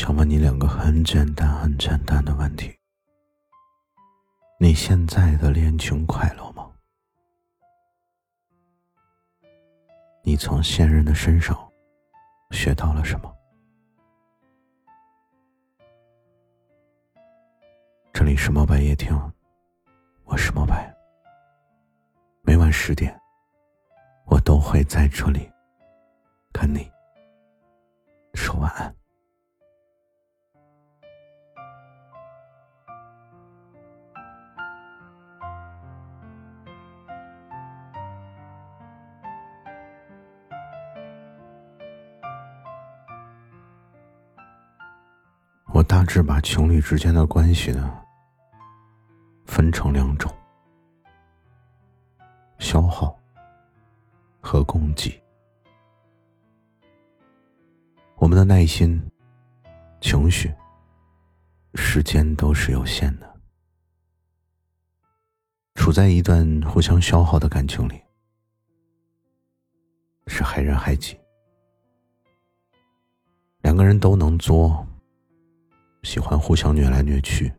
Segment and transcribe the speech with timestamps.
[0.00, 2.74] 想问你两个很简单、很简单的问题：
[4.58, 6.66] 你现在的恋情快乐吗？
[10.22, 11.54] 你从现任的身上
[12.50, 13.30] 学到了什么？
[18.14, 19.14] 这里是猫白夜听，
[20.24, 20.96] 我是猫白。
[22.40, 23.14] 每晚十点，
[24.24, 25.46] 我都会在这里
[26.50, 26.90] 跟你
[28.32, 28.96] 说晚安。
[45.80, 48.04] 我大致把情侣之间的关系呢，
[49.46, 50.30] 分成两种：
[52.58, 53.18] 消耗
[54.42, 55.18] 和供给。
[58.16, 59.02] 我们的耐心、
[60.02, 60.52] 情绪、
[61.76, 63.40] 时间都是有限的。
[65.76, 67.98] 处在一段互相消耗的感情里，
[70.26, 71.18] 是害人害己。
[73.62, 74.86] 两个人都能作。
[76.02, 77.52] 喜欢互相虐来虐去，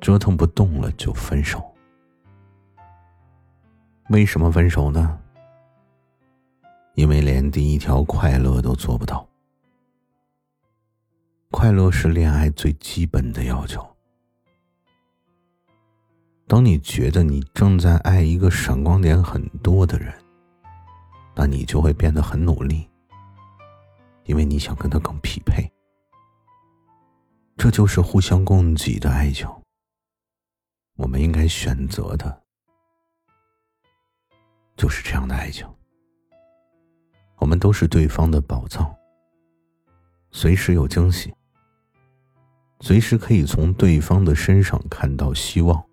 [0.00, 1.62] 折腾不动了就分手。
[4.10, 5.18] 为什么分手呢？
[6.94, 9.26] 因为连第一条快乐都做不到。
[11.50, 13.84] 快乐是恋爱最基本的要求。
[16.46, 20.12] 当你觉得你正在爱一个闪光点很多的人，
[21.34, 22.88] 那你就会变得很努力，
[24.24, 25.68] 因为你想跟他更匹配。
[27.56, 29.48] 这就是互相供给的爱情。
[30.96, 32.42] 我们应该选择的，
[34.76, 35.66] 就是这样的爱情。
[37.36, 38.94] 我们都是对方的宝藏，
[40.30, 41.34] 随时有惊喜，
[42.80, 45.84] 随时可以从对方的身上看到希望。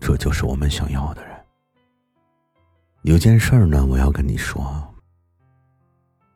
[0.00, 1.36] 这就是我们想要的人。
[3.02, 4.94] 有件事儿呢，我要跟你说。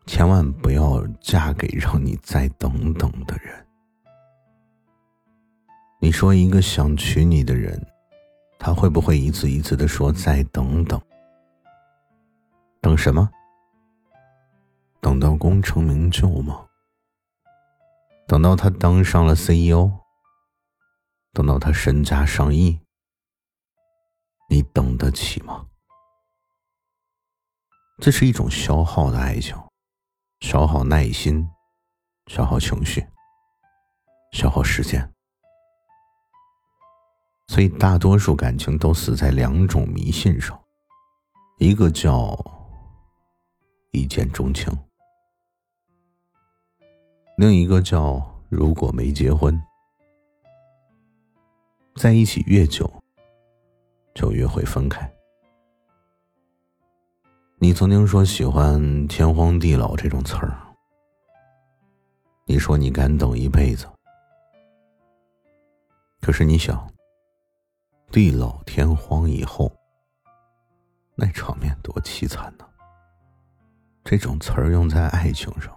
[0.07, 3.67] 千万不要嫁给让你再等等的人。
[6.01, 7.81] 你说一个想娶你的人，
[8.59, 11.01] 他会不会一次一次的说再等等？
[12.81, 13.31] 等什么？
[15.01, 16.67] 等到功成名就吗？
[18.27, 19.91] 等到他当上了 CEO？
[21.33, 22.79] 等到他身家上亿？
[24.49, 25.67] 你等得起吗？
[27.99, 29.57] 这是一种消耗的爱情。
[30.43, 31.49] 消耗耐心，
[32.27, 33.07] 消耗情绪，
[34.33, 35.09] 消耗时间，
[37.47, 40.61] 所以大多数感情都死在两种迷信上：
[41.59, 42.37] 一个叫
[43.93, 44.77] 一见钟情，
[47.39, 49.59] 另一个叫如果没结婚，
[51.95, 52.93] 在一起越久，
[54.13, 55.09] 就越会分开。
[57.63, 60.59] 你曾经说喜欢“天荒地老”这种词儿，
[62.45, 63.87] 你说你敢等一辈子，
[66.21, 66.93] 可是你想，
[68.11, 69.71] 地老天荒以后，
[71.15, 72.67] 那场面多凄惨呢？
[74.03, 75.73] 这种词儿用在爱情上，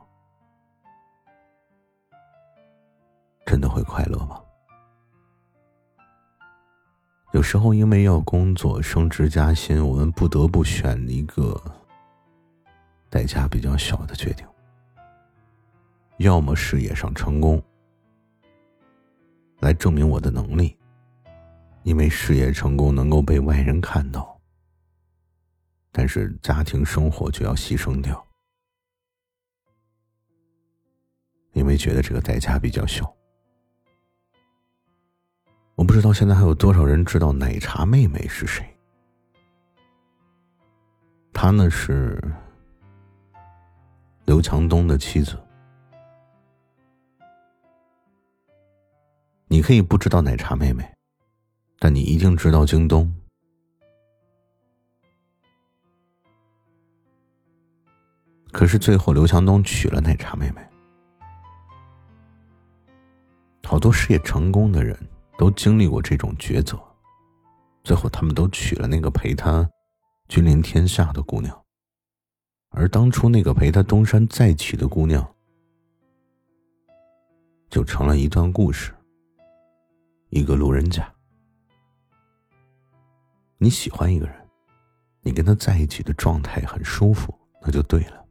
[3.46, 4.42] 真的会快乐吗？
[7.36, 11.62] 有时候，因为要工作、升职加薪，我们不得不选一个
[13.10, 14.48] 代价比较小的决定：
[16.20, 17.62] 要么事业上成功，
[19.60, 20.78] 来证明我的能力，
[21.84, 24.22] 因为事业成功能够被外人看到；
[25.92, 28.26] 但是家庭生活就要牺牲掉，
[31.52, 33.14] 因为觉得这个代价比较小。
[35.86, 38.66] 不知道现在还有多少人知道奶茶妹妹是谁。
[41.34, 42.22] 她呢是
[44.26, 45.38] 刘强东的妻子。
[49.48, 50.90] 你可以不知道奶茶妹妹，
[51.78, 53.14] 但你一定知道京东。
[58.52, 60.66] 可是最后刘强东娶了奶茶妹妹。
[63.64, 64.98] 好多事业成功的人。
[65.38, 66.80] 都经历过这种抉择，
[67.84, 69.70] 最后他们都娶了那个陪他
[70.28, 71.64] 君临天下的姑娘，
[72.70, 75.36] 而当初那个陪他东山再起的姑娘，
[77.70, 78.94] 就成了一段故事，
[80.30, 81.12] 一个路人甲。
[83.58, 84.36] 你喜欢一个人，
[85.22, 88.26] 你跟他在一起的状态很舒服，那就对了。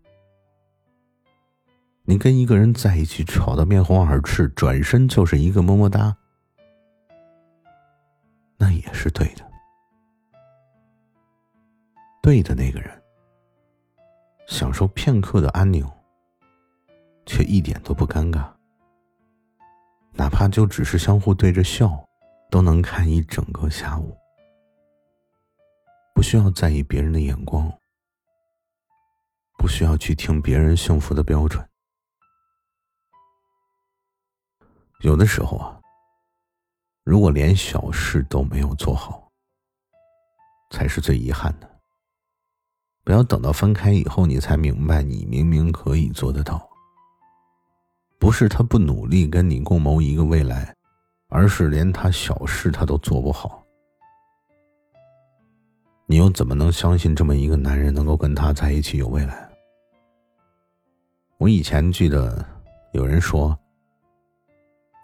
[2.04, 6.14] 你跟一个人在一起吵得面红耳赤，转身就是一个么么哒，
[8.56, 9.44] 那也是对的。
[12.22, 13.02] 对的那个人，
[14.48, 15.86] 享受片刻的安宁，
[17.26, 18.50] 却一点都不尴尬。
[20.12, 22.02] 哪怕就只是相互对着笑，
[22.50, 24.16] 都能看一整个下午。
[26.14, 27.70] 不需要在意别人的眼光，
[29.58, 31.68] 不需要去听别人幸福的标准。
[35.00, 35.78] 有的时候啊，
[37.04, 39.30] 如果连小事都没有做好，
[40.70, 41.70] 才是最遗憾的。
[43.04, 46.66] 不要等到分开以后，你才明白，你明明可以做得到。
[48.18, 50.74] 不是他不努力跟你共谋一个未来，
[51.28, 53.62] 而是连他小事他都做不好。
[56.06, 59.46] 你又怎么能相信这么一个男人能够跟他在一起有未来？
[61.36, 62.42] 我以前记得
[62.92, 63.54] 有人说。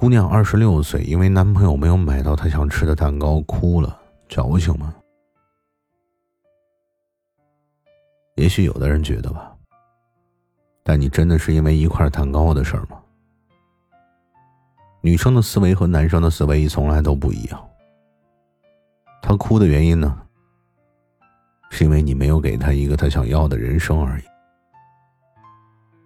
[0.01, 4.01] 姑娘二十六岁，因为男朋友没有买到她想吃的蛋糕，哭了，
[4.31, 4.95] 矫情吗？
[8.37, 9.55] 也许有的人觉得吧，
[10.83, 12.99] 但你真的是因为一块蛋糕的事儿吗？
[15.03, 17.69] 女生的思维和男生的思维从来都不一样。
[19.21, 20.19] 她哭的原因呢，
[21.69, 24.25] 是因为你没有给她一个她想要的人生而已。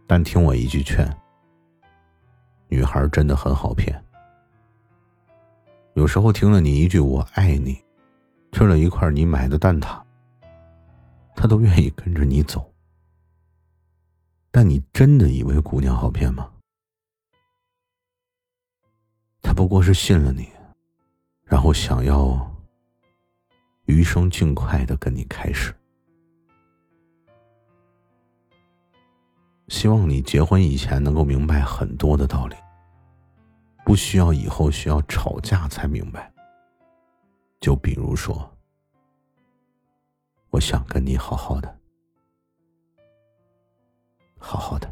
[0.08, 1.08] 但听我一句劝。
[2.74, 4.04] 女孩真的很好骗，
[5.92, 7.80] 有时候听了你一句“我爱你”，
[8.50, 10.02] 吃了一块你买的蛋挞，
[11.36, 12.68] 她都愿意跟着你走。
[14.50, 16.50] 但你真的以为姑娘好骗吗？
[19.40, 20.48] 她不过是信了你，
[21.44, 22.52] 然后想要
[23.84, 25.72] 余生尽快的跟你开始。
[29.68, 32.56] 希望你结婚以前能够明白很多的道理。
[33.84, 36.32] 不需要以后需要吵架才明白。
[37.60, 38.50] 就比如说，
[40.50, 41.78] 我想跟你好好的，
[44.38, 44.90] 好好的。